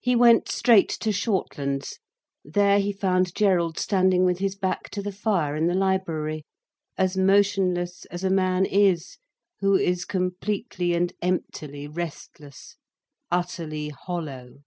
He 0.00 0.16
went 0.16 0.48
straight 0.48 0.88
to 0.88 1.12
Shortlands. 1.12 1.98
There 2.42 2.80
he 2.80 2.90
found 2.90 3.34
Gerald 3.34 3.78
standing 3.78 4.24
with 4.24 4.38
his 4.38 4.56
back 4.56 4.88
to 4.92 5.02
the 5.02 5.12
fire, 5.12 5.54
in 5.56 5.66
the 5.66 5.74
library, 5.74 6.46
as 6.96 7.18
motionless 7.18 8.06
as 8.06 8.24
a 8.24 8.30
man 8.30 8.64
is, 8.64 9.18
who 9.60 9.74
is 9.74 10.06
completely 10.06 10.94
and 10.94 11.12
emptily 11.20 11.86
restless, 11.86 12.76
utterly 13.30 13.90
hollow. 13.90 14.62